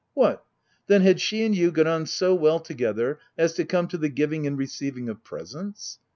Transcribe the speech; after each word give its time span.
"What, 0.15 0.43
then, 0.87 1.01
had 1.03 1.21
she 1.21 1.43
and 1.43 1.55
you 1.55 1.69
got 1.71 1.85
on 1.85 2.07
so 2.07 2.33
well 2.33 2.59
together 2.59 3.19
as 3.37 3.53
to 3.53 3.65
come 3.65 3.87
to 3.89 3.99
the 3.99 4.09
giving 4.09 4.47
and 4.47 4.57
receiving 4.57 5.09
of 5.09 5.23
presents? 5.23 5.99